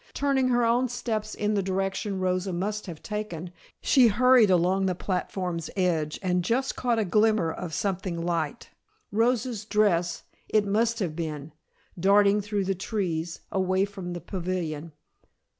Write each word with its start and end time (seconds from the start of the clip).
Turning 0.15 0.47
her 0.47 0.65
own 0.65 0.89
steps 0.89 1.35
in 1.35 1.53
the 1.53 1.61
direction 1.61 2.19
Rosa 2.19 2.51
must 2.51 2.87
have 2.87 3.03
taken, 3.03 3.51
she 3.83 4.07
hurried 4.07 4.49
along 4.49 4.87
the 4.87 4.95
platform's 4.95 5.69
edge 5.75 6.17
and 6.23 6.43
just 6.43 6.75
caught 6.75 6.97
a 6.97 7.05
glimmer 7.05 7.51
of 7.51 7.71
something 7.71 8.19
light 8.19 8.71
Rosa's 9.11 9.63
dress 9.63 10.23
it 10.49 10.65
must 10.65 10.97
have 10.97 11.15
been 11.15 11.51
darting 11.99 12.41
through 12.41 12.63
the 12.65 12.73
trees, 12.73 13.41
away 13.51 13.85
from 13.85 14.13
the 14.13 14.21
pavilion. 14.21 14.91